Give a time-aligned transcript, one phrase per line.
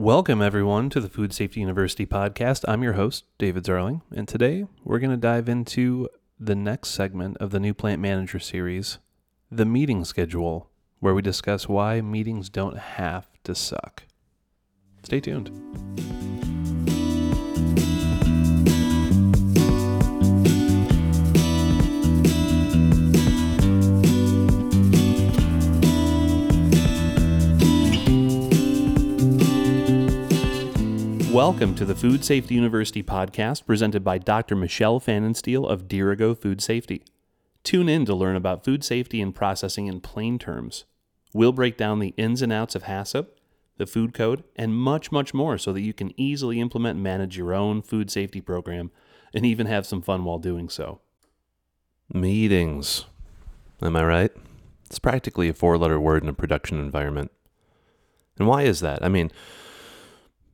[0.00, 2.64] Welcome, everyone, to the Food Safety University podcast.
[2.68, 7.36] I'm your host, David Zarling, and today we're going to dive into the next segment
[7.38, 8.98] of the new Plant Manager series,
[9.50, 14.04] the meeting schedule, where we discuss why meetings don't have to suck.
[15.02, 15.50] Stay tuned.
[31.38, 34.56] Welcome to the Food Safety University podcast presented by Dr.
[34.56, 37.04] Michelle Fannensteel of Dirigo Food Safety.
[37.62, 40.84] Tune in to learn about food safety and processing in plain terms.
[41.32, 43.28] We'll break down the ins and outs of HACCP,
[43.76, 47.36] the food code, and much, much more so that you can easily implement and manage
[47.36, 48.90] your own food safety program
[49.32, 51.02] and even have some fun while doing so.
[52.12, 53.04] Meetings.
[53.80, 54.32] Am I right?
[54.86, 57.30] It's practically a four letter word in a production environment.
[58.40, 59.04] And why is that?
[59.04, 59.30] I mean,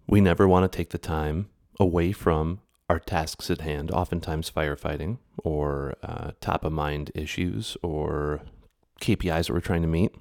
[0.06, 1.48] we never want to take the time
[1.80, 8.42] away from our tasks at hand, oftentimes firefighting or uh, top of mind issues or
[9.00, 10.14] KPIs that we're trying to meet,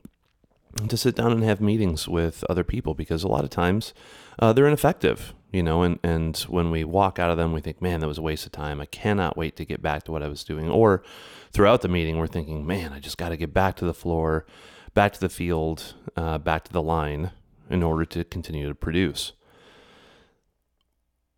[0.87, 3.93] to sit down and have meetings with other people because a lot of times
[4.39, 7.81] uh, they're ineffective, you know, and, and when we walk out of them, we think,
[7.81, 8.81] man, that was a waste of time.
[8.81, 10.69] I cannot wait to get back to what I was doing.
[10.69, 11.03] Or
[11.51, 14.45] throughout the meeting, we're thinking, man, I just got to get back to the floor,
[14.93, 17.31] back to the field, uh, back to the line
[17.69, 19.33] in order to continue to produce.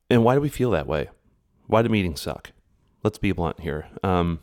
[0.10, 1.10] And why do we feel that way?
[1.68, 2.52] Why do meetings suck?
[3.04, 3.88] Let's be blunt here.
[4.04, 4.40] Um,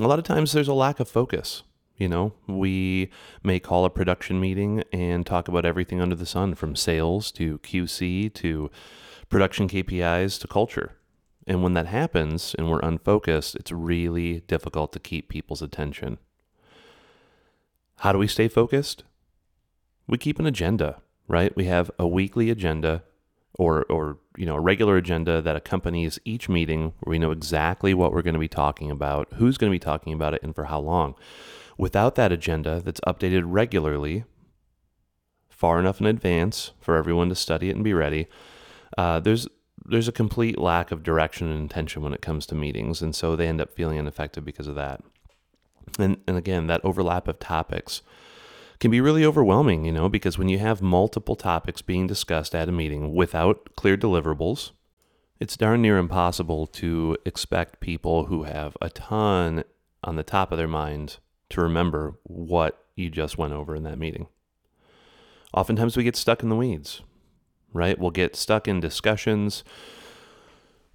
[0.00, 1.62] a lot of times there's a lack of focus.
[1.96, 3.10] You know, we
[3.42, 7.58] may call a production meeting and talk about everything under the sun from sales to
[7.58, 8.70] QC to
[9.28, 10.96] production KPIs to culture.
[11.46, 16.18] And when that happens and we're unfocused, it's really difficult to keep people's attention.
[17.98, 19.04] How do we stay focused?
[20.06, 21.54] We keep an agenda, right?
[21.54, 23.02] We have a weekly agenda
[23.58, 27.94] or or you know a regular agenda that accompanies each meeting where we know exactly
[27.94, 30.54] what we're going to be talking about, who's going to be talking about it, and
[30.54, 31.14] for how long.
[31.76, 34.24] Without that agenda that's updated regularly,
[35.48, 38.28] far enough in advance for everyone to study it and be ready,
[38.98, 39.48] uh, there's
[39.84, 43.34] there's a complete lack of direction and intention when it comes to meetings, and so
[43.34, 45.02] they end up feeling ineffective because of that.
[45.98, 48.02] And and again, that overlap of topics
[48.80, 52.68] can be really overwhelming, you know, because when you have multiple topics being discussed at
[52.68, 54.72] a meeting without clear deliverables,
[55.38, 59.64] it's darn near impossible to expect people who have a ton
[60.02, 61.18] on the top of their mind
[61.50, 64.28] to remember what you just went over in that meeting.
[65.52, 67.02] Oftentimes we get stuck in the weeds,
[67.72, 67.98] right?
[67.98, 69.62] We'll get stuck in discussions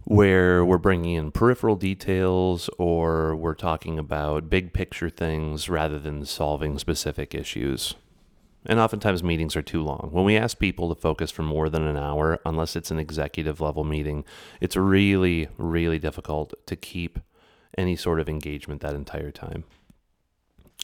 [0.06, 6.24] where we're bringing in peripheral details or we're talking about big picture things rather than
[6.24, 7.96] solving specific issues.
[8.68, 10.10] And oftentimes meetings are too long.
[10.12, 13.60] When we ask people to focus for more than an hour, unless it's an executive
[13.60, 14.26] level meeting,
[14.62, 17.20] it's really, really difficult to keep
[17.78, 19.66] any sort of engagement that entire time.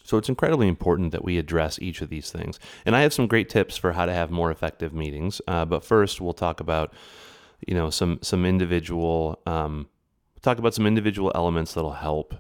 [0.04, 2.60] So it's incredibly important that we address each of these things.
[2.86, 5.42] And I have some great tips for how to have more effective meetings.
[5.48, 6.94] Uh, but first, we'll talk about
[7.68, 9.88] you know some some individual um,
[10.42, 12.36] talk about some individual elements that'll help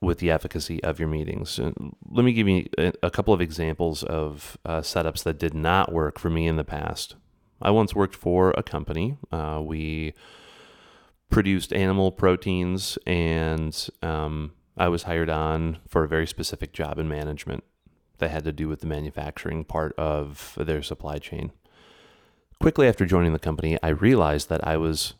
[0.00, 1.58] with the efficacy of your meetings.
[1.58, 5.92] let me give you a, a couple of examples of uh, setups that did not
[5.92, 7.16] work for me in the past.
[7.62, 9.16] I once worked for a company.
[9.32, 10.12] Uh, we
[11.30, 17.08] produced animal proteins, and um, I was hired on for a very specific job in
[17.08, 17.64] management
[18.18, 21.52] that had to do with the manufacturing part of their supply chain.
[22.60, 25.14] Quickly after joining the company, I realized that I was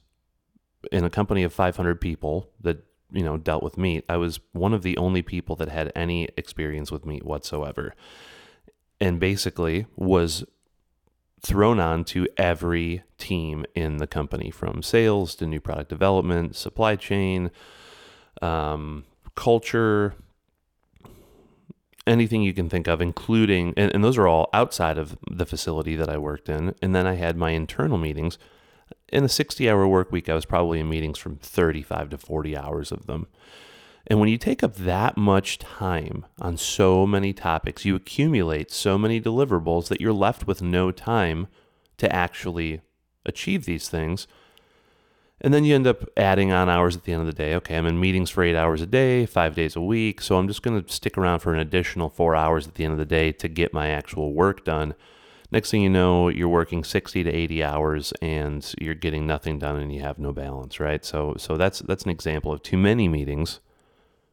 [0.93, 4.05] in a company of 500 people that you know dealt with meat.
[4.09, 7.95] I was one of the only people that had any experience with meat whatsoever,
[9.00, 10.45] and basically was
[11.41, 16.97] thrown on to every team in the company, from sales to new product development, supply
[16.97, 17.51] chain,
[18.41, 20.15] um, culture,
[22.06, 25.97] anything you can think of, including, and, and, those are all outside of the facility
[25.97, 26.74] that I worked in.
[26.83, 28.39] And then I had my internal meetings.
[29.09, 32.56] In a 60 hour work week, I was probably in meetings from 35 to 40
[32.56, 33.27] hours of them.
[34.06, 38.98] And when you take up that much time on so many topics, you accumulate so
[38.98, 41.47] many deliverables that you're left with no time
[41.97, 42.83] to actually
[43.24, 44.27] achieve these things.
[45.44, 47.54] And then you end up adding on hours at the end of the day.
[47.56, 50.22] Okay, I'm in meetings for eight hours a day, five days a week.
[50.22, 52.92] So I'm just going to stick around for an additional four hours at the end
[52.92, 54.94] of the day to get my actual work done.
[55.50, 59.76] Next thing you know, you're working 60 to 80 hours and you're getting nothing done
[59.76, 61.04] and you have no balance, right?
[61.04, 63.60] So, so that's, that's an example of too many meetings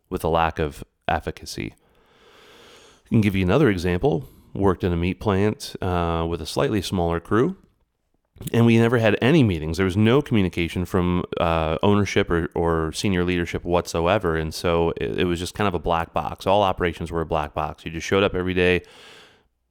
[0.09, 1.75] with a lack of efficacy.
[3.05, 6.81] I can give you another example worked in a meat plant uh, with a slightly
[6.81, 7.57] smaller crew
[8.53, 9.77] and we never had any meetings.
[9.77, 15.19] There was no communication from uh, ownership or, or, senior leadership whatsoever, and so it,
[15.19, 16.45] it, was just kind of a black box.
[16.45, 17.85] All operations were a black box.
[17.85, 18.83] You just showed up every day.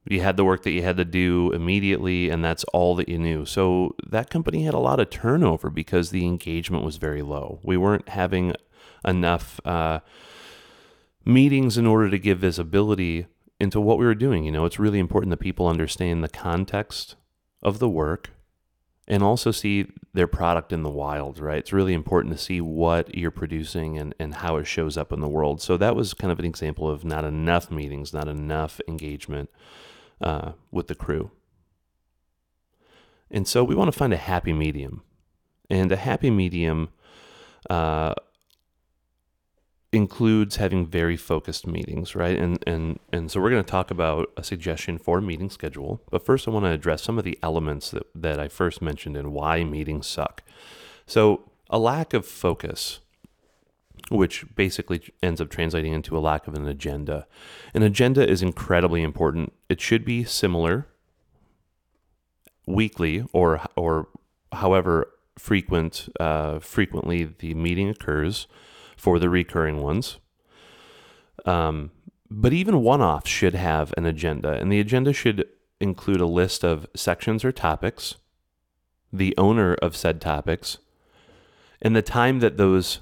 [0.05, 3.19] You had the work that you had to do immediately, and that's all that you
[3.19, 3.45] knew.
[3.45, 7.59] So that company had a lot of turnover because the engagement was very low.
[7.63, 8.55] We weren't having
[9.05, 9.99] enough uh,
[11.23, 13.27] meetings in order to give visibility
[13.59, 14.43] into what we were doing.
[14.43, 17.15] You know, it's really important that people understand the context
[17.61, 18.31] of the work
[19.07, 21.57] and also see their product in the wild, right?
[21.59, 25.21] It's really important to see what you're producing and, and how it shows up in
[25.21, 25.61] the world.
[25.61, 29.49] So that was kind of an example of not enough meetings, not enough engagement
[30.21, 31.31] uh, with the crew.
[33.29, 35.03] And so we want to find a happy medium.
[35.69, 36.89] And a happy medium
[37.69, 38.13] uh,
[39.93, 42.37] includes having very focused meetings, right?
[42.37, 46.01] And and and so we're going to talk about a suggestion for a meeting schedule.
[46.09, 49.17] But first, I want to address some of the elements that that I first mentioned
[49.17, 50.43] and why meetings suck.
[51.05, 52.99] So a lack of focus,
[54.09, 57.27] which basically ends up translating into a lack of an agenda.
[57.73, 59.51] An agenda is incredibly important.
[59.67, 60.87] It should be similar
[62.65, 64.07] weekly or or
[64.53, 68.47] however frequent uh, frequently the meeting occurs
[69.01, 70.19] for the recurring ones.
[71.43, 71.89] Um,
[72.29, 75.47] but even one offs should have an agenda, and the agenda should
[75.79, 78.17] include a list of sections or topics,
[79.11, 80.77] the owner of said topics,
[81.81, 82.99] and the time that those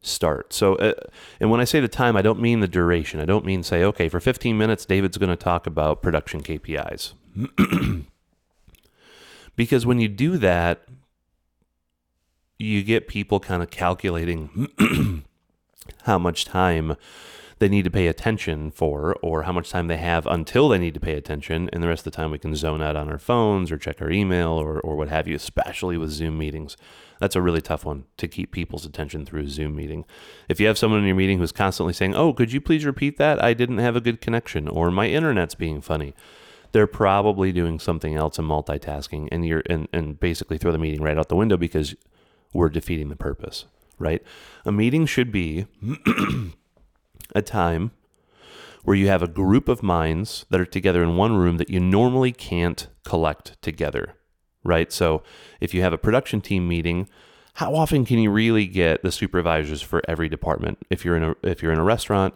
[0.00, 0.54] start.
[0.54, 0.94] So, uh,
[1.38, 3.20] and when I say the time, I don't mean the duration.
[3.20, 7.12] I don't mean say, okay, for 15 minutes, David's going to talk about production KPIs.
[9.56, 10.88] because when you do that,
[12.58, 14.70] you get people kind of calculating
[16.04, 16.96] how much time
[17.58, 20.94] they need to pay attention for or how much time they have until they need
[20.94, 23.18] to pay attention and the rest of the time we can zone out on our
[23.18, 26.76] phones or check our email or, or what have you especially with zoom meetings.
[27.20, 30.04] That's a really tough one to keep people's attention through a zoom meeting.
[30.48, 33.16] If you have someone in your meeting who's constantly saying oh could you please repeat
[33.18, 33.42] that?
[33.42, 36.14] I didn't have a good connection or my internet's being funny
[36.72, 41.00] they're probably doing something else and multitasking and you're and, and basically throw the meeting
[41.00, 41.94] right out the window because
[42.52, 43.66] we're defeating the purpose
[43.98, 44.22] right?
[44.64, 45.66] A meeting should be
[47.34, 47.92] a time
[48.84, 51.80] where you have a group of minds that are together in one room that you
[51.80, 54.14] normally can't collect together,
[54.62, 54.92] right?
[54.92, 55.22] So
[55.60, 57.08] if you have a production team meeting,
[57.54, 60.78] how often can you really get the supervisors for every department?
[60.90, 62.34] If you're in a if you're in a restaurant,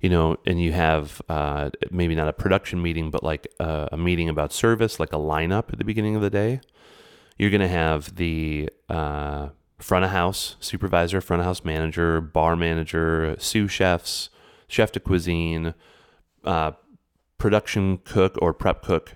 [0.00, 3.96] you know, and you have uh, maybe not a production meeting, but like a, a,
[3.96, 6.60] meeting about service, like a lineup at the beginning of the day,
[7.38, 9.48] you're to have the uh,
[9.80, 14.30] front of house supervisor, front of house manager, bar manager, sous chefs,
[14.68, 15.74] chef de cuisine,
[16.44, 16.72] uh,
[17.38, 19.14] production cook or prep cook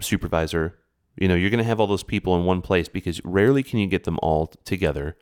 [0.00, 0.78] supervisor.
[1.16, 3.78] You know, you're going to have all those people in one place because rarely can
[3.78, 5.16] you get them all together.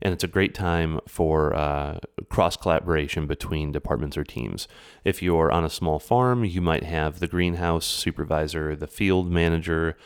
[0.00, 1.98] And it's a great time for uh,
[2.30, 4.68] cross collaboration between departments or teams.
[5.04, 9.96] If you're on a small farm, you might have the greenhouse supervisor, the field manager,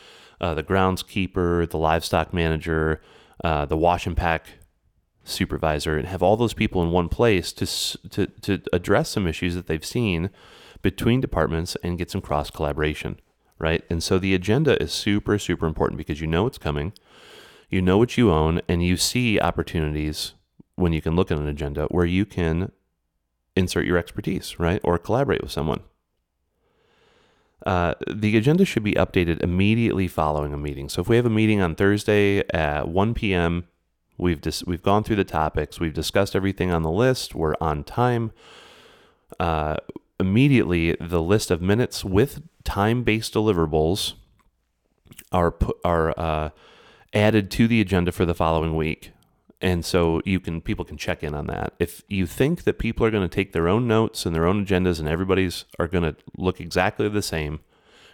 [0.41, 3.01] uh, the groundskeeper, the livestock manager,
[3.43, 4.47] uh, the wash and pack
[5.23, 7.65] supervisor, and have all those people in one place to,
[8.09, 10.29] to, to address some issues that they've seen
[10.81, 13.19] between departments and get some cross collaboration,
[13.57, 13.83] right?
[13.89, 16.91] And so the agenda is super, super important because you know it's coming,
[17.69, 20.33] you know what you own, and you see opportunities
[20.75, 22.71] when you can look at an agenda where you can
[23.55, 24.81] insert your expertise, right?
[24.83, 25.81] Or collaborate with someone.
[27.65, 30.89] Uh, the agenda should be updated immediately following a meeting.
[30.89, 33.65] So if we have a meeting on Thursday at 1 p.m.,
[34.17, 37.83] we've dis- we've gone through the topics, we've discussed everything on the list, we're on
[37.85, 38.31] time.
[39.39, 39.77] Uh,
[40.19, 44.13] immediately, the list of minutes with time-based deliverables
[45.31, 46.49] are put, are uh,
[47.13, 49.12] added to the agenda for the following week
[49.63, 51.73] and so you can people can check in on that.
[51.79, 54.65] If you think that people are going to take their own notes and their own
[54.65, 57.61] agendas and everybody's are going to look exactly the same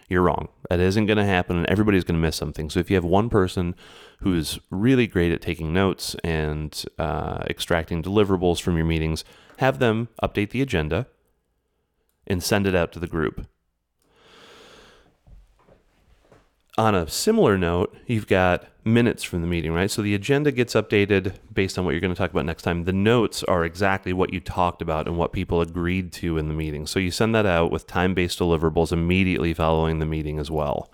[0.08, 0.48] you're wrong.
[0.68, 2.68] That isn't going to happen and everybody's going to miss something.
[2.68, 3.76] So if you have one person
[4.18, 9.24] who's really great at taking notes and uh, extracting deliverables from your meetings
[9.58, 11.06] have them update the agenda
[12.26, 13.46] and send it out to the group
[16.78, 19.90] on a similar note, you've got minutes from the meeting, right?
[19.90, 22.84] So the agenda gets updated based on what you're going to talk about next time.
[22.84, 26.54] The notes are exactly what you talked about and what people agreed to in the
[26.54, 26.86] meeting.
[26.86, 30.90] So you send that out with time based deliverables immediately following the meeting as well.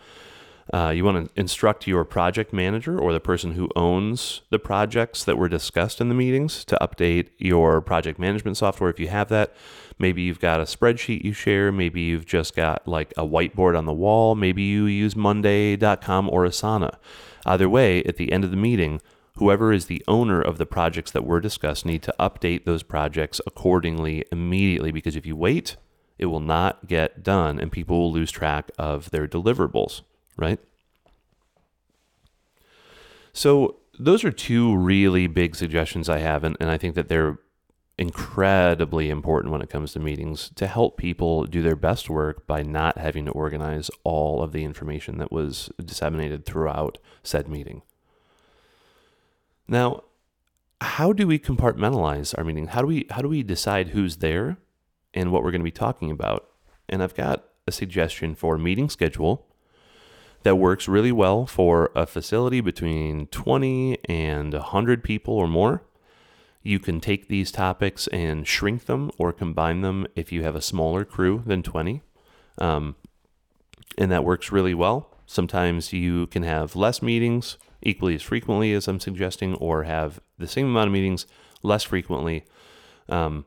[0.75, 5.23] Uh, you want to instruct your project manager or the person who owns the projects
[5.23, 9.29] that were discussed in the meetings to update your project management software if you have
[9.29, 9.55] that.
[9.99, 11.71] Maybe you've got a spreadsheet you share.
[11.71, 14.35] Maybe you've just got like a whiteboard on the wall.
[14.35, 16.97] Maybe you use Monday.com or Asana.
[17.45, 19.01] Either way, at the end of the meeting,
[19.37, 23.41] whoever is the owner of the projects that were discussed need to update those projects
[23.47, 25.77] accordingly immediately because if you wait,
[26.19, 30.03] it will not get done and people will lose track of their deliverables
[30.37, 30.61] right?
[33.33, 37.39] So, those are two really big suggestions I have, and, and I think that they're
[37.99, 42.63] incredibly important when it comes to meetings to help people do their best work by
[42.63, 47.83] not having to organize all of the information that was disseminated throughout said meeting.
[49.67, 50.05] Now,
[50.81, 52.69] how do we compartmentalize our meeting?
[52.69, 54.59] How do we how do we decide who's there
[55.15, 56.49] and what we're going to be talking about?
[56.89, 59.47] And I've got a suggestion for meeting schedule
[60.47, 65.83] that works really well for a facility between 20 and 100 people or more.
[66.63, 70.63] You can take these topics and shrink them or combine them if you have a
[70.63, 72.01] smaller crew than 20.
[72.59, 72.95] Um,
[73.99, 75.11] and that works really well.
[75.27, 80.47] Sometimes you can have less meetings equally as frequently as I'm suggesting, or have the
[80.47, 81.27] same amount of meetings
[81.65, 82.45] less frequently.
[83.09, 83.47] Um,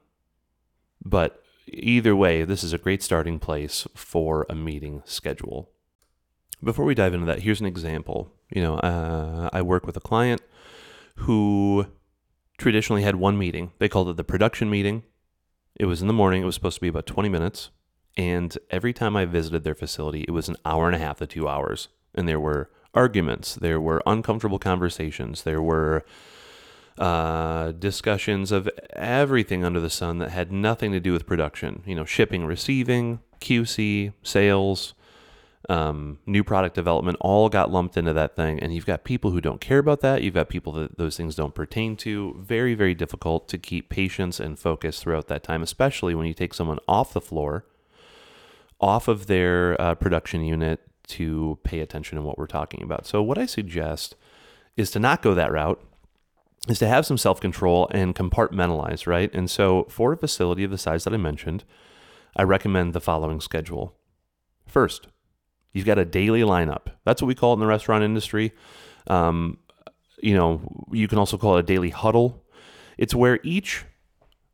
[1.05, 5.69] but either way, this is a great starting place for a meeting schedule.
[6.63, 8.33] Before we dive into that, here's an example.
[8.49, 10.41] You know, uh, I work with a client
[11.15, 11.85] who
[12.57, 13.71] traditionally had one meeting.
[13.79, 15.03] They called it the production meeting.
[15.75, 16.41] It was in the morning.
[16.41, 17.69] It was supposed to be about 20 minutes.
[18.17, 21.27] And every time I visited their facility, it was an hour and a half to
[21.27, 21.87] two hours.
[22.13, 26.03] And there were arguments, there were uncomfortable conversations, there were
[26.97, 31.81] uh, discussions of everything under the sun that had nothing to do with production.
[31.85, 34.93] You know, shipping, receiving, QC, sales,
[35.69, 38.59] um, new product development all got lumped into that thing.
[38.59, 40.23] And you've got people who don't care about that.
[40.23, 42.35] You've got people that those things don't pertain to.
[42.39, 46.55] Very, very difficult to keep patience and focus throughout that time, especially when you take
[46.55, 47.65] someone off the floor,
[48.81, 53.05] off of their uh, production unit to pay attention to what we're talking about.
[53.05, 54.15] So, what I suggest
[54.75, 55.81] is to not go that route.
[56.67, 59.33] Is to have some self control and compartmentalize, right?
[59.33, 61.63] And so, for a facility of the size that I mentioned,
[62.35, 63.95] I recommend the following schedule.
[64.67, 65.07] First,
[65.73, 66.87] You've got a daily lineup.
[67.05, 68.53] That's what we call it in the restaurant industry.
[69.07, 69.57] Um,
[70.21, 72.43] you know, you can also call it a daily huddle.
[72.97, 73.85] It's where each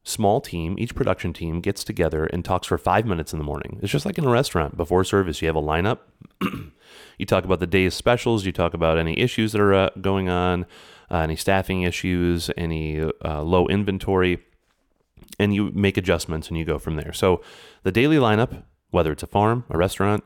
[0.03, 3.79] small team, each production team gets together and talks for five minutes in the morning.
[3.81, 5.41] It's just like in a restaurant before service.
[5.41, 5.99] You have a lineup.
[7.17, 8.45] you talk about the day's specials.
[8.45, 10.65] You talk about any issues that are uh, going on,
[11.09, 14.39] uh, any staffing issues, any uh, low inventory,
[15.39, 17.11] and you make adjustments and you go from there.
[17.11, 17.41] So
[17.81, 20.23] the daily lineup, whether it's a farm, a restaurant,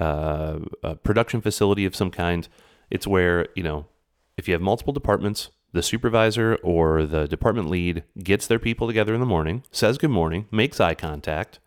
[0.00, 2.48] uh, a production facility of some kind.
[2.90, 3.86] It's where, you know,
[4.36, 9.14] if you have multiple departments, the supervisor or the department lead gets their people together
[9.14, 11.58] in the morning, says good morning, makes eye contact,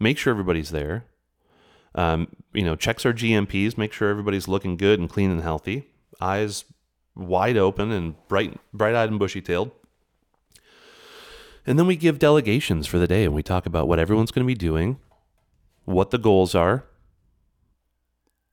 [0.00, 1.04] makes sure everybody's there,
[1.94, 5.88] um, you know, checks our GMPs, make sure everybody's looking good and clean and healthy,
[6.20, 6.64] eyes
[7.14, 9.70] wide open and bright, bright-eyed and bushy-tailed.
[11.66, 14.44] And then we give delegations for the day and we talk about what everyone's going
[14.44, 14.98] to be doing,
[15.84, 16.84] what the goals are,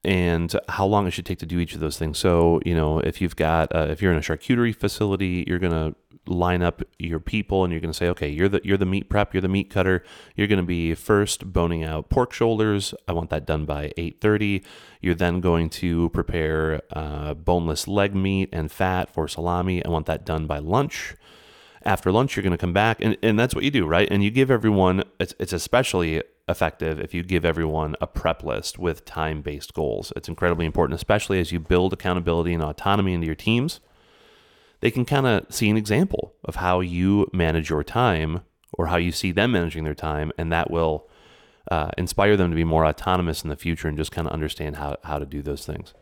[0.04, 2.18] and how long it should take to do each of those things.
[2.18, 5.74] So, you know, if you've got, uh, if you're in a charcuterie facility, you're going
[5.74, 5.96] to
[6.28, 9.10] line up your people and you're going to say, okay, you're the, you're the meat
[9.10, 10.04] prep, you're the meat cutter.
[10.36, 12.94] You're going to be first boning out pork shoulders.
[13.08, 14.64] I want that done by 8.30.
[15.02, 19.86] You're then going to prepare uh, boneless leg meat and fat for salami.
[19.86, 21.16] I want that done by lunch
[21.84, 24.24] after lunch you're going to come back and, and that's what you do right and
[24.24, 29.06] you give everyone it's, it's especially effective if you give everyone a prep list with
[29.06, 30.12] time based goals.
[30.16, 33.80] It's incredibly important, especially as you build accountability and autonomy into your teams.
[34.82, 38.42] They can kind of see an example of how you manage your time
[38.74, 41.08] or how you see them managing their time, and that will
[41.70, 44.78] uh, inspire them to be more autonomous in the future and just kind of understand
[44.78, 45.94] how, how to do those things.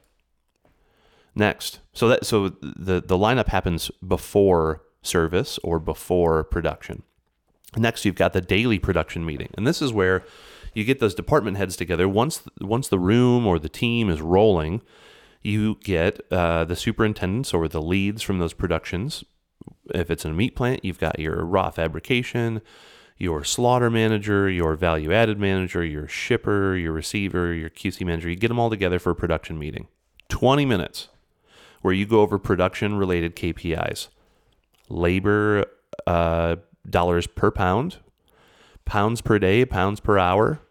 [1.35, 7.03] Next, so that so the the lineup happens before service or before production.
[7.77, 10.23] Next, you've got the daily production meeting, and this is where
[10.73, 12.07] you get those department heads together.
[12.07, 14.81] Once once the room or the team is rolling,
[15.41, 19.23] you get uh, the superintendents or the leads from those productions.
[19.93, 22.61] If it's in a meat plant, you've got your raw fabrication,
[23.17, 28.29] your slaughter manager, your value added manager, your shipper, your receiver, your QC manager.
[28.29, 29.87] You get them all together for a production meeting.
[30.29, 31.09] 20 minutes
[31.81, 34.09] where you go over production related KPIs,
[34.89, 35.65] labor,
[36.05, 36.57] uh,
[36.89, 37.97] dollars per pound,
[38.85, 40.61] pounds per day, pounds per hour,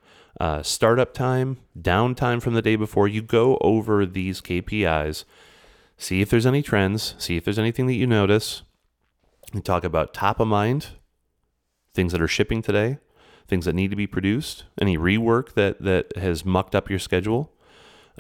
[0.40, 3.08] uh, startup time, downtime from the day before.
[3.08, 5.24] You go over these KPIs,
[5.96, 8.62] see if there's any trends, see if there's anything that you notice.
[9.52, 10.88] You talk about top of mind,
[11.94, 12.98] things that are shipping today,
[13.46, 17.52] things that need to be produced, any rework that that has mucked up your schedule,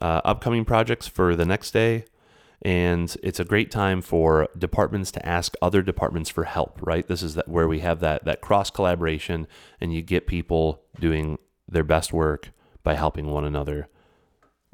[0.00, 2.04] uh, upcoming projects for the next day,
[2.62, 6.80] and it's a great time for departments to ask other departments for help.
[6.82, 9.46] Right, this is that where we have that that cross collaboration,
[9.80, 11.38] and you get people doing
[11.68, 12.50] their best work
[12.82, 13.88] by helping one another.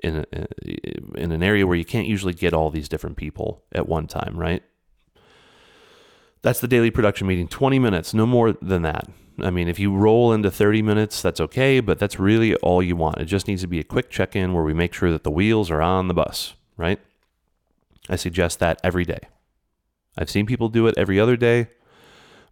[0.02, 3.88] In, a, in an area where you can't usually get all these different people at
[3.88, 4.62] one time, right?
[6.42, 9.08] That's the daily production meeting, 20 minutes, no more than that.
[9.40, 12.96] I mean, if you roll into 30 minutes, that's okay, but that's really all you
[12.96, 13.18] want.
[13.18, 15.30] It just needs to be a quick check in where we make sure that the
[15.30, 17.00] wheels are on the bus, right?
[18.08, 19.20] I suggest that every day.
[20.16, 21.68] I've seen people do it every other day,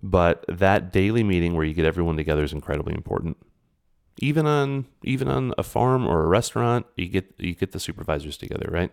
[0.03, 3.37] but that daily meeting where you get everyone together is incredibly important.
[4.19, 8.37] Even on even on a farm or a restaurant, you get you get the supervisors
[8.37, 8.91] together, right?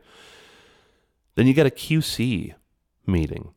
[1.36, 2.54] Then you got a QC
[3.06, 3.54] meeting.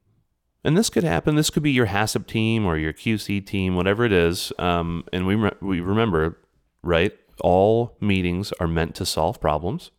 [0.64, 1.34] And this could happen.
[1.34, 4.52] This could be your HACCP team or your QC team, whatever it is.
[4.58, 6.38] Um, and we, re- we remember,
[6.82, 7.12] right?
[7.40, 9.90] All meetings are meant to solve problems.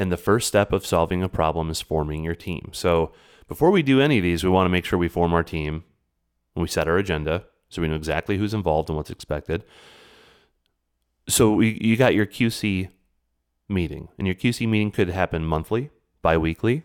[0.00, 2.70] And the first step of solving a problem is forming your team.
[2.72, 3.12] So
[3.48, 5.84] before we do any of these, we want to make sure we form our team.
[6.56, 9.62] We set our agenda so we know exactly who's involved and what's expected.
[11.28, 12.88] So we, you got your QC
[13.68, 15.90] meeting, and your QC meeting could happen monthly,
[16.22, 16.84] bi weekly,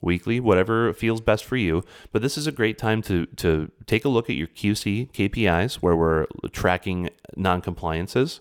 [0.00, 1.84] weekly, whatever feels best for you.
[2.12, 5.74] But this is a great time to to take a look at your QC KPIs
[5.76, 8.40] where we're tracking non-compliances,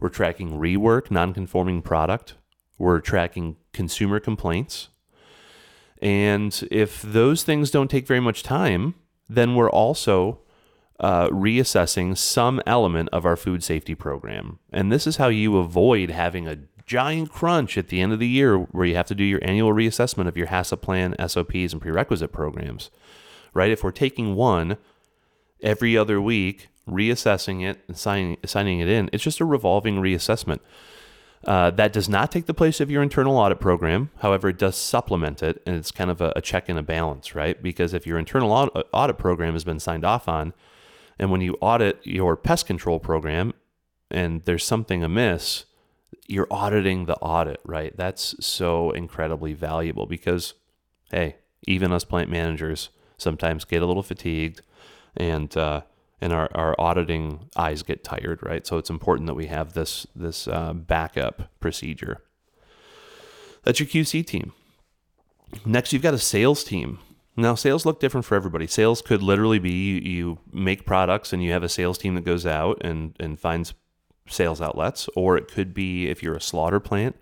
[0.00, 2.34] we're tracking rework, non-conforming product,
[2.82, 4.88] we're tracking consumer complaints.
[6.02, 8.96] And if those things don't take very much time,
[9.28, 10.40] then we're also
[10.98, 14.58] uh, reassessing some element of our food safety program.
[14.72, 18.26] And this is how you avoid having a giant crunch at the end of the
[18.26, 21.80] year where you have to do your annual reassessment of your HACCP plan, SOPs, and
[21.80, 22.90] prerequisite programs,
[23.54, 23.70] right?
[23.70, 24.76] If we're taking one
[25.62, 30.58] every other week, reassessing it and signing, signing it in, it's just a revolving reassessment.
[31.44, 34.10] Uh, that does not take the place of your internal audit program.
[34.18, 37.34] However, it does supplement it, and it's kind of a, a check and a balance,
[37.34, 37.60] right?
[37.60, 40.54] Because if your internal audit, audit program has been signed off on,
[41.18, 43.54] and when you audit your pest control program
[44.10, 45.64] and there's something amiss,
[46.28, 47.96] you're auditing the audit, right?
[47.96, 50.54] That's so incredibly valuable because,
[51.10, 54.62] hey, even us plant managers sometimes get a little fatigued
[55.16, 55.82] and, uh,
[56.22, 58.64] and our, our auditing eyes get tired, right?
[58.64, 62.22] So it's important that we have this, this uh, backup procedure.
[63.64, 64.52] That's your QC team.
[65.66, 67.00] Next, you've got a sales team.
[67.36, 68.68] Now, sales look different for everybody.
[68.68, 72.46] Sales could literally be you, make products and you have a sales team that goes
[72.46, 73.74] out and, and finds
[74.28, 77.16] sales outlets, or it could be if you're a slaughter plant,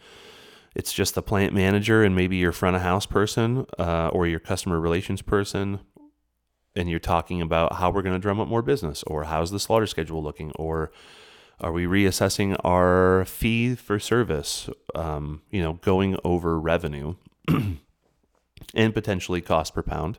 [0.77, 4.41] it's just the plant manager and maybe your front of house person uh, or your
[4.41, 5.81] customer relations person,
[6.77, 9.61] and you're talking about how we're going to drum up more business, or how's the
[9.61, 10.91] slaughter schedule looking, or
[11.61, 14.69] are we reassessing our fee for service?
[14.95, 17.17] Um, you know, going over revenue
[18.75, 20.19] and potentially cost per pound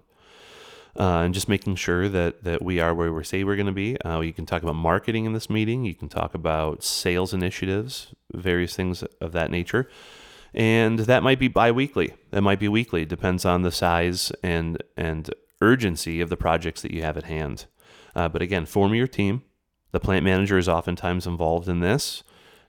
[1.00, 3.72] uh, and just making sure that that we are where we say we're going to
[3.72, 4.00] be.
[4.02, 5.86] Uh, you can talk about marketing in this meeting.
[5.86, 9.90] You can talk about sales initiatives, various things of that nature,
[10.54, 12.14] and that might be biweekly.
[12.32, 13.06] That might be weekly.
[13.06, 15.30] Depends on the size and and
[15.62, 17.66] urgency of the projects that you have at hand.
[18.16, 19.44] Uh, but again, form your team.
[19.92, 22.24] The plant manager is oftentimes involved in this,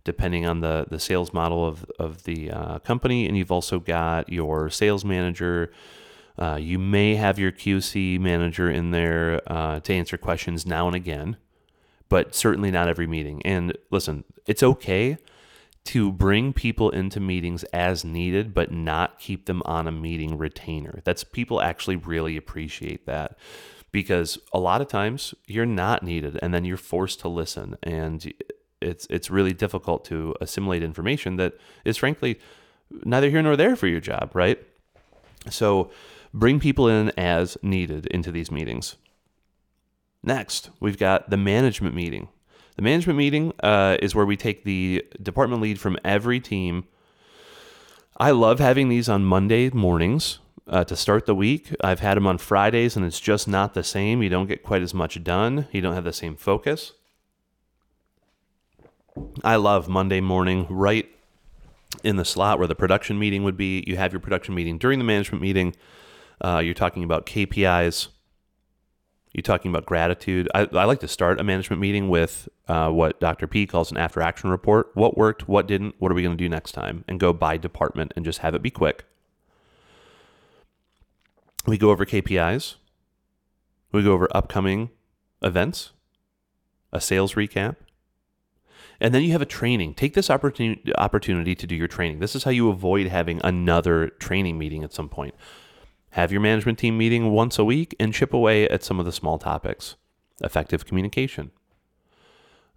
[0.04, 4.28] depending on the the sales model of of the uh, company, and you've also got
[4.28, 5.72] your sales manager
[6.38, 10.96] uh, you may have your QC manager in there uh, to answer questions now and
[10.96, 11.36] again,
[12.08, 13.42] but certainly not every meeting.
[13.44, 15.18] And listen, it's okay
[15.84, 21.00] to bring people into meetings as needed, but not keep them on a meeting retainer.
[21.04, 23.36] That's people actually really appreciate that
[23.90, 28.32] because a lot of times you're not needed and then you're forced to listen and
[28.80, 32.40] it's it's really difficult to assimilate information that is frankly
[33.04, 34.58] neither here nor there for your job, right?
[35.50, 35.90] So
[36.34, 38.96] Bring people in as needed into these meetings.
[40.22, 42.28] Next, we've got the management meeting.
[42.76, 46.84] The management meeting uh, is where we take the department lead from every team.
[48.16, 51.74] I love having these on Monday mornings uh, to start the week.
[51.82, 54.22] I've had them on Fridays, and it's just not the same.
[54.22, 56.92] You don't get quite as much done, you don't have the same focus.
[59.44, 61.06] I love Monday morning, right
[62.02, 63.84] in the slot where the production meeting would be.
[63.86, 65.74] You have your production meeting during the management meeting.
[66.40, 68.08] Uh, you're talking about KPIs
[69.32, 70.48] You're talking about gratitude.
[70.54, 73.46] I, I like to start a management meeting with uh, what Dr.
[73.46, 74.90] P calls an after action report.
[74.94, 77.04] What worked, what didn't, what are we going to do next time?
[77.08, 79.04] And go by department and just have it be quick.
[81.66, 82.74] We go over KPIs.
[83.92, 84.90] We go over upcoming
[85.42, 85.92] events,
[86.92, 87.76] a sales recap,
[89.00, 89.94] and then you have a training.
[89.94, 92.20] Take this opportunity opportunity to do your training.
[92.20, 95.34] This is how you avoid having another training meeting at some point.
[96.12, 99.12] Have your management team meeting once a week and chip away at some of the
[99.12, 99.96] small topics.
[100.42, 101.50] Effective communication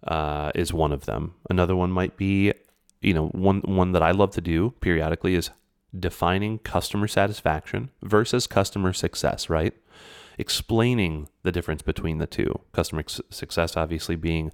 [0.06, 1.34] uh, is one of them.
[1.50, 2.54] Another one might be,
[3.02, 5.50] you know, one one that I love to do periodically is
[5.98, 9.50] defining customer satisfaction versus customer success.
[9.50, 9.74] Right,
[10.38, 12.60] explaining the difference between the two.
[12.72, 14.50] Customer success, obviously, being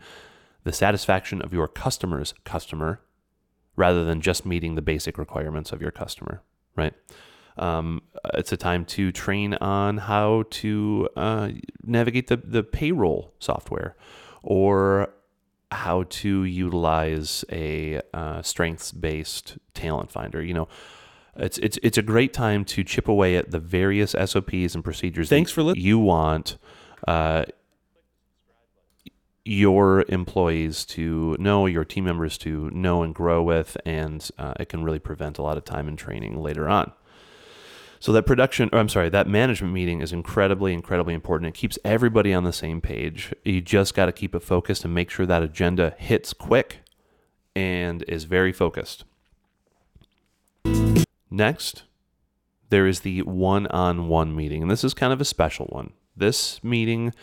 [0.65, 3.01] the satisfaction of your customer's customer
[3.77, 6.43] rather than just meeting the basic requirements of your customer.
[6.75, 6.95] Right.
[7.57, 8.03] Um,
[8.35, 11.51] it's a time to train on how to uh,
[11.83, 13.97] navigate the, the payroll software
[14.43, 15.13] or
[15.71, 20.43] how to utilize a uh, strengths based talent finder.
[20.43, 20.69] You know,
[21.37, 25.29] it's, it's, it's a great time to chip away at the various SOPs and procedures
[25.29, 26.59] Thanks for li- you want
[27.09, 27.45] uh,
[29.45, 34.69] your employees to know, your team members to know and grow with, and uh, it
[34.69, 36.93] can really prevent a lot of time and training later on.
[38.03, 41.51] So that production, or I'm sorry, that management meeting is incredibly, incredibly important.
[41.51, 43.33] It keeps everybody on the same page.
[43.45, 46.81] You just got to keep it focused and make sure that agenda hits quick
[47.55, 49.05] and is very focused.
[51.31, 51.85] Next,
[52.71, 55.93] there is the one on one meeting, and this is kind of a special one.
[56.17, 57.15] This meeting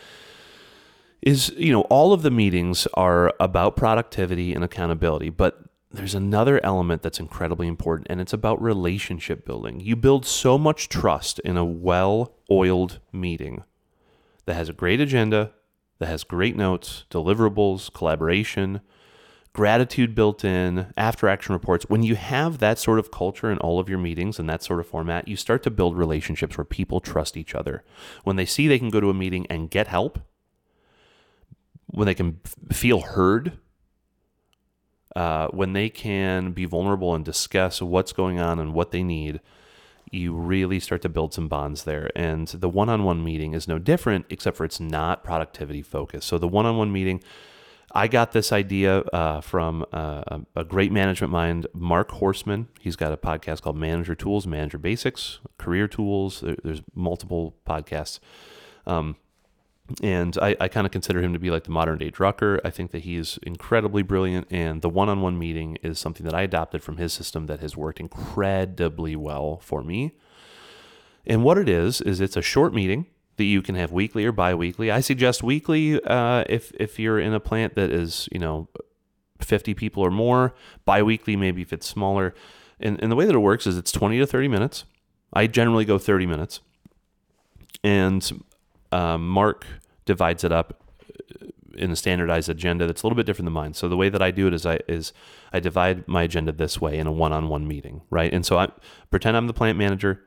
[1.20, 6.64] is, you know, all of the meetings are about productivity and accountability, but there's another
[6.64, 9.80] element that's incredibly important, and it's about relationship building.
[9.80, 13.64] You build so much trust in a well oiled meeting
[14.46, 15.52] that has a great agenda,
[15.98, 18.80] that has great notes, deliverables, collaboration,
[19.52, 21.86] gratitude built in, after action reports.
[21.88, 24.78] When you have that sort of culture in all of your meetings and that sort
[24.78, 27.82] of format, you start to build relationships where people trust each other.
[28.22, 30.20] When they see they can go to a meeting and get help,
[31.86, 32.38] when they can
[32.70, 33.58] feel heard
[35.16, 39.40] uh, when they can be vulnerable and discuss what's going on and what they need,
[40.10, 42.10] you really start to build some bonds there.
[42.16, 46.28] And the one on one meeting is no different, except for it's not productivity focused.
[46.28, 47.22] So the one on one meeting,
[47.92, 52.66] I got this idea uh, from uh, a great management mind, Mark Horstman.
[52.80, 56.42] He's got a podcast called Manager Tools, Manager Basics, Career Tools.
[56.62, 58.20] there's multiple podcasts.
[58.86, 59.16] Um,
[60.02, 62.60] and I, I kind of consider him to be like the modern day Drucker.
[62.64, 66.34] I think that he's incredibly brilliant, and the one on one meeting is something that
[66.34, 70.12] I adopted from his system that has worked incredibly well for me.
[71.26, 74.32] And what it is, is it's a short meeting that you can have weekly or
[74.32, 74.90] bi weekly.
[74.90, 78.68] I suggest weekly uh, if, if you're in a plant that is, you know,
[79.40, 82.34] 50 people or more, bi weekly, maybe if it's smaller.
[82.78, 84.84] And, and the way that it works is it's 20 to 30 minutes.
[85.32, 86.60] I generally go 30 minutes.
[87.82, 88.42] And
[88.92, 89.66] um, Mark
[90.04, 90.82] divides it up
[91.74, 93.74] in a standardized agenda that's a little bit different than mine.
[93.74, 95.12] So the way that I do it is I is
[95.52, 98.32] I divide my agenda this way in a one-on-one meeting, right?
[98.32, 98.68] And so I
[99.10, 100.22] pretend I'm the plant manager.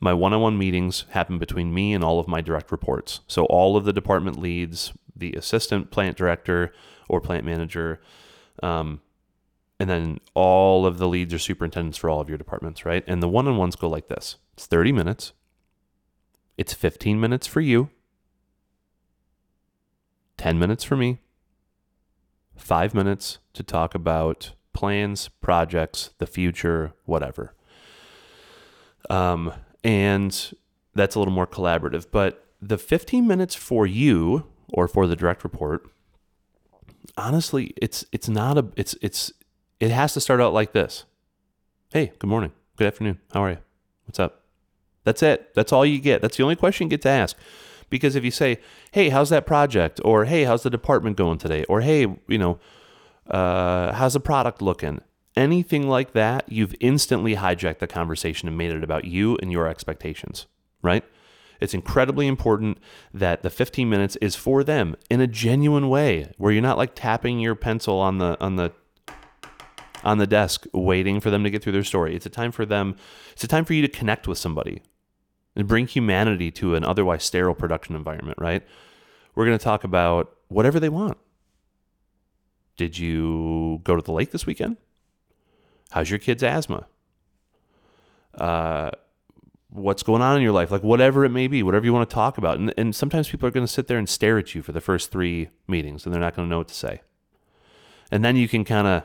[0.00, 3.20] My one-on-one meetings happen between me and all of my direct reports.
[3.26, 6.72] So all of the department leads, the assistant plant director
[7.08, 8.00] or plant manager,
[8.62, 9.00] um,
[9.78, 13.04] and then all of the leads or superintendents for all of your departments, right?
[13.06, 15.32] And the one-on-ones go like this: it's 30 minutes.
[16.56, 17.90] It's 15 minutes for you
[20.44, 21.20] 10 minutes for me,
[22.54, 27.54] five minutes to talk about plans, projects, the future, whatever.
[29.08, 30.52] Um, and
[30.94, 32.08] that's a little more collaborative.
[32.10, 35.90] But the 15 minutes for you or for the direct report,
[37.16, 39.32] honestly, it's it's not a it's it's
[39.80, 41.06] it has to start out like this.
[41.90, 42.52] Hey, good morning.
[42.76, 43.18] Good afternoon.
[43.32, 43.58] How are you?
[44.04, 44.42] What's up?
[45.04, 45.54] That's it.
[45.54, 46.20] That's all you get.
[46.20, 47.34] That's the only question you get to ask.
[47.90, 48.58] Because if you say,
[48.92, 50.00] hey, how's that project?
[50.04, 51.64] Or hey, how's the department going today?
[51.64, 52.58] Or hey, you know,
[53.28, 55.00] uh, how's the product looking?
[55.36, 59.66] Anything like that, you've instantly hijacked the conversation and made it about you and your
[59.66, 60.46] expectations,
[60.80, 61.04] right?
[61.60, 62.78] It's incredibly important
[63.12, 66.94] that the 15 minutes is for them in a genuine way, where you're not like
[66.94, 68.72] tapping your pencil on the on the
[70.04, 72.14] on the desk waiting for them to get through their story.
[72.14, 72.96] It's a time for them.
[73.32, 74.82] It's a time for you to connect with somebody
[75.56, 78.62] and bring humanity to an otherwise sterile production environment, right?
[79.34, 81.18] We're going to talk about whatever they want.
[82.76, 84.76] Did you go to the lake this weekend?
[85.90, 86.86] How's your kid's asthma?
[88.36, 88.90] Uh,
[89.70, 92.14] what's going on in your life, like whatever it may be, whatever you want to
[92.14, 92.58] talk about.
[92.58, 94.80] And, and sometimes people are going to sit there and stare at you for the
[94.80, 97.02] first three meetings and they're not going to know what to say.
[98.10, 99.02] And then you can kind of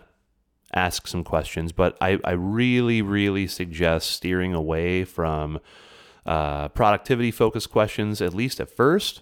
[0.74, 1.72] ask some questions.
[1.72, 5.60] But I, I really, really suggest steering away from
[6.30, 9.22] uh, productivity focused questions, at least at first,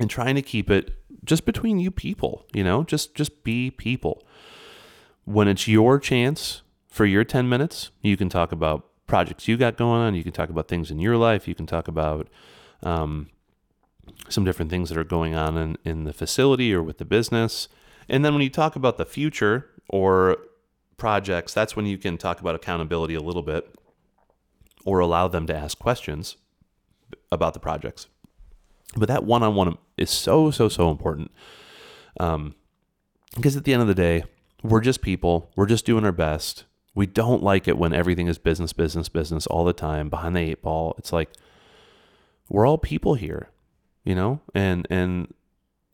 [0.00, 4.26] and trying to keep it just between you people, you know, just just be people.
[5.26, 9.76] When it's your chance for your 10 minutes, you can talk about projects you got
[9.76, 10.14] going on.
[10.14, 11.46] You can talk about things in your life.
[11.46, 12.28] You can talk about
[12.82, 13.28] um,
[14.30, 17.68] some different things that are going on in, in the facility or with the business.
[18.08, 20.38] And then when you talk about the future or
[20.96, 23.74] projects, that's when you can talk about accountability a little bit
[24.84, 26.36] or allow them to ask questions
[27.30, 28.08] about the projects.
[28.96, 31.30] But that one on one is so, so, so important.
[32.20, 32.54] Um,
[33.34, 34.24] because at the end of the day,
[34.62, 36.64] we're just people, we're just doing our best.
[36.94, 40.40] We don't like it when everything is business, business, business all the time behind the
[40.40, 40.94] eight ball.
[40.98, 41.30] It's like
[42.48, 43.50] we're all people here,
[44.04, 44.40] you know?
[44.54, 45.34] And and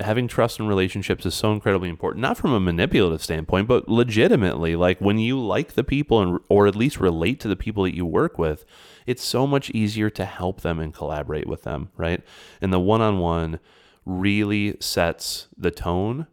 [0.03, 4.77] having trust in relationships is so incredibly important not from a manipulative standpoint but legitimately
[4.77, 7.95] like when you like the people and or at least relate to the people that
[7.95, 8.65] you work with
[9.07, 12.23] it's so much easier to help them and collaborate with them right?
[12.61, 13.61] And the one-on-one
[14.05, 16.27] really sets the tone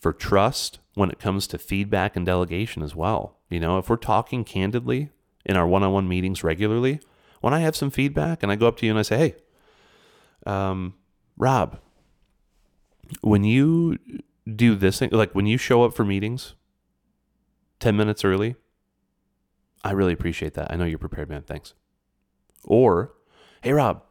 [0.00, 3.38] for trust when it comes to feedback and delegation as well.
[3.50, 5.10] You know if we're talking candidly
[5.44, 7.00] in our one-on-one meetings regularly
[7.40, 9.34] when i have some feedback and i go up to you and i say hey
[10.44, 10.94] um,
[11.38, 11.78] rob
[13.20, 13.98] when you
[14.54, 16.54] do this thing, like when you show up for meetings
[17.80, 18.56] 10 minutes early,
[19.84, 20.70] I really appreciate that.
[20.70, 21.42] I know you're prepared, man.
[21.42, 21.74] Thanks.
[22.64, 23.12] Or,
[23.62, 24.02] hey, Rob,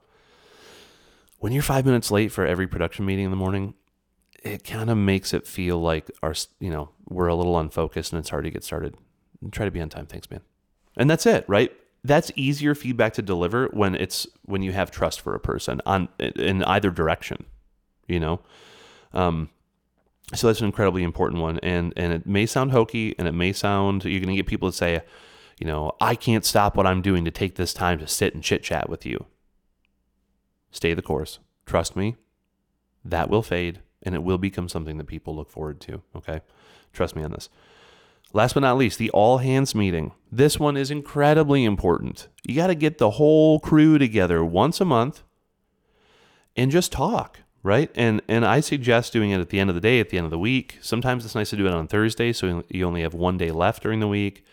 [1.40, 3.74] when you're five minutes late for every production meeting in the morning,
[4.44, 8.20] it kind of makes it feel like our, you know, we're a little unfocused and
[8.20, 8.96] it's hard to get started.
[9.52, 10.06] Try to be on time.
[10.06, 10.42] Thanks, man.
[10.98, 11.72] And that's it, right?
[12.04, 16.08] That's easier feedback to deliver when it's when you have trust for a person on
[16.20, 17.46] in either direction,
[18.08, 18.42] you know.
[19.16, 19.50] Um,
[20.34, 23.54] so that's an incredibly important one, and and it may sound hokey, and it may
[23.54, 25.02] sound you're going to get people to say,
[25.60, 28.44] you know, I can't stop what I'm doing to take this time to sit and
[28.44, 29.26] chit chat with you.
[30.72, 31.40] Stay the course.
[31.66, 32.16] Trust me,
[33.04, 36.02] that will fade, and it will become something that people look forward to.
[36.16, 36.42] Okay,
[36.92, 37.50] trust me on this.
[38.34, 40.12] Last but not least, the all hands meeting.
[40.32, 42.28] This one is incredibly important.
[42.44, 45.22] You got to get the whole crew together once a month
[46.56, 47.90] and just talk right?
[47.96, 50.26] And and I suggest doing it at the end of the day, at the end
[50.26, 50.78] of the week.
[50.82, 53.82] Sometimes it's nice to do it on Thursday, so you only have one day left
[53.82, 54.46] during the week.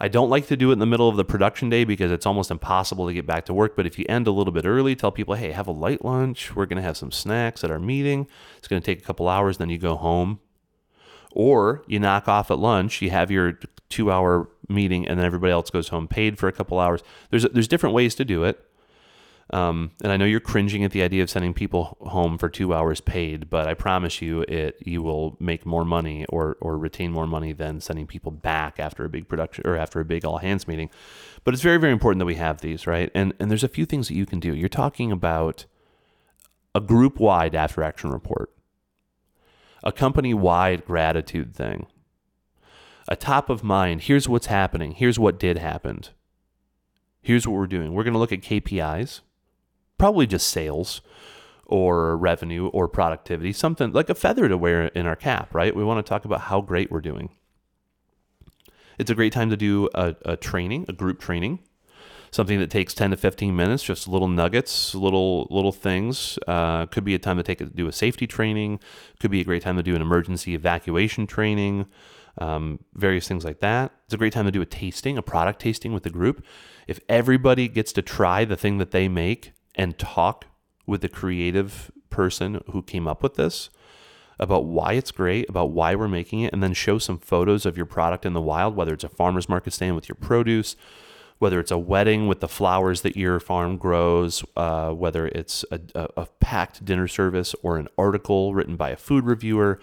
[0.00, 2.26] I don't like to do it in the middle of the production day because it's
[2.26, 3.76] almost impossible to get back to work.
[3.76, 6.54] But if you end a little bit early, tell people, hey, have a light lunch.
[6.54, 8.26] We're going to have some snacks at our meeting.
[8.58, 10.40] It's going to take a couple hours, then you go home.
[11.32, 15.52] Or you knock off at lunch, you have your two hour meeting, and then everybody
[15.52, 17.02] else goes home paid for a couple hours.
[17.30, 18.64] There's, there's different ways to do it.
[19.50, 22.72] Um, and I know you're cringing at the idea of sending people home for two
[22.72, 27.12] hours paid, but I promise you, it you will make more money or or retain
[27.12, 30.38] more money than sending people back after a big production or after a big all
[30.38, 30.88] hands meeting.
[31.44, 33.84] But it's very very important that we have these right, and and there's a few
[33.84, 34.54] things that you can do.
[34.54, 35.66] You're talking about
[36.74, 38.50] a group wide after action report,
[39.82, 41.86] a company wide gratitude thing,
[43.06, 44.02] a top of mind.
[44.02, 44.92] Here's what's happening.
[44.92, 46.00] Here's what did happen.
[47.20, 47.92] Here's what we're doing.
[47.92, 49.20] We're going to look at KPIs
[50.04, 51.00] probably just sales
[51.64, 55.74] or revenue or productivity, something like a feather to wear in our cap, right?
[55.74, 57.30] We want to talk about how great we're doing.
[58.98, 61.60] It's a great time to do a, a training, a group training,
[62.32, 66.38] something that takes 10 to 15 minutes, just little nuggets, little little things.
[66.46, 68.80] Uh, could be a time to take a, do a safety training.
[69.20, 71.86] Could be a great time to do an emergency evacuation training.
[72.36, 73.90] Um, various things like that.
[74.04, 76.44] It's a great time to do a tasting, a product tasting with the group.
[76.86, 80.46] If everybody gets to try the thing that they make and talk
[80.86, 83.70] with the creative person who came up with this
[84.38, 87.76] about why it's great, about why we're making it, and then show some photos of
[87.76, 90.74] your product in the wild, whether it's a farmer's market stand with your produce,
[91.38, 95.80] whether it's a wedding with the flowers that your farm grows, uh, whether it's a,
[95.94, 99.80] a, a packed dinner service or an article written by a food reviewer,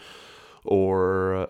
[0.66, 1.50] or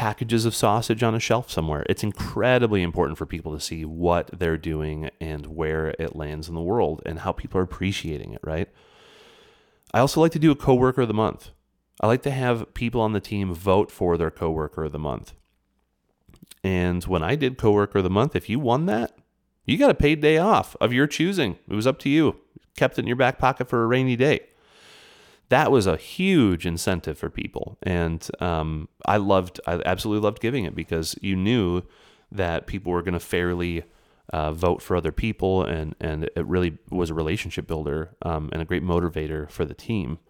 [0.00, 1.84] packages of sausage on a shelf somewhere.
[1.86, 6.54] It's incredibly important for people to see what they're doing and where it lands in
[6.54, 8.70] the world and how people are appreciating it, right?
[9.92, 11.50] I also like to do a coworker of the month.
[12.00, 15.34] I like to have people on the team vote for their coworker of the month.
[16.64, 19.18] And when I did coworker of the month, if you won that,
[19.66, 21.58] you got a paid day off of your choosing.
[21.68, 22.40] It was up to you.
[22.74, 24.46] Kept it in your back pocket for a rainy day
[25.50, 27.76] that was a huge incentive for people.
[27.82, 31.82] And um, I loved, I absolutely loved giving it because you knew
[32.32, 33.84] that people were going to fairly
[34.32, 38.62] uh, vote for other people, and and it really was a relationship builder um, and
[38.62, 40.20] a great motivator for the team.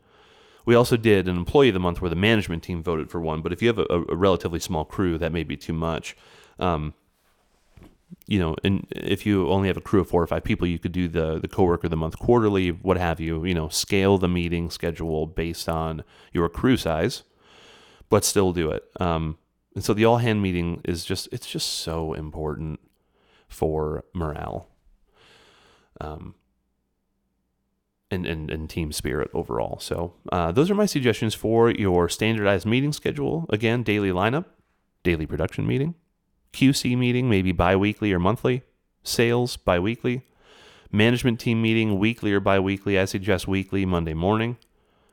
[0.64, 3.42] We also did an employee of the month where the management team voted for one,
[3.42, 6.16] but if you have a, a relatively small crew, that may be too much.
[6.58, 6.94] Um,
[8.26, 10.78] you know, and if you only have a crew of four or five people, you
[10.78, 13.44] could do the the coworker of the month quarterly, what have you.
[13.44, 17.22] You know, scale the meeting schedule based on your crew size,
[18.08, 18.84] but still do it.
[19.00, 19.38] Um,
[19.74, 22.80] and so the all hand meeting is just it's just so important
[23.48, 24.68] for morale.
[26.00, 26.34] Um,
[28.10, 29.78] and, and, and team spirit overall.
[29.78, 33.46] So, uh, those are my suggestions for your standardized meeting schedule.
[33.50, 34.46] Again, daily lineup,
[35.04, 35.94] daily production meeting,
[36.52, 38.62] QC meeting, maybe bi weekly or monthly,
[39.02, 40.22] sales bi weekly,
[40.92, 42.98] management team meeting weekly or bi weekly.
[42.98, 44.56] I suggest weekly, Monday morning,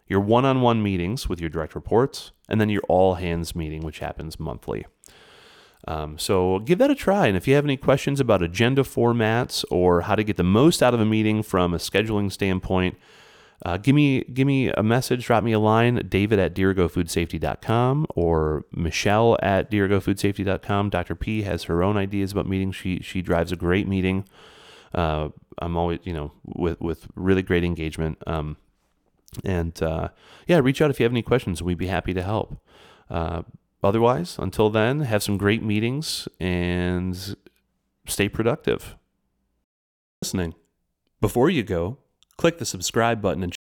[0.07, 3.81] your one on one meetings with your direct reports, and then your all hands meeting,
[3.83, 4.85] which happens monthly.
[5.87, 7.27] Um, so give that a try.
[7.27, 10.83] And if you have any questions about agenda formats or how to get the most
[10.83, 12.97] out of a meeting from a scheduling standpoint,
[13.65, 18.65] uh, give me give me a message, drop me a line, David at DirigoFoodSafety.com or
[18.71, 20.89] Michelle at DirigoFoodSafety.com.
[20.89, 21.15] Dr.
[21.15, 22.75] P has her own ideas about meetings.
[22.75, 24.25] She she drives a great meeting.
[24.93, 28.19] Uh, I'm always you know with with really great engagement.
[28.27, 28.57] Um,
[29.43, 30.09] and uh,
[30.47, 31.63] yeah, reach out if you have any questions.
[31.63, 32.59] We'd be happy to help.
[33.09, 33.41] Uh,
[33.83, 37.35] otherwise, until then, have some great meetings and
[38.05, 38.95] stay productive.
[40.21, 40.53] Listening.
[41.19, 41.97] Before you go,
[42.37, 43.53] click the subscribe button and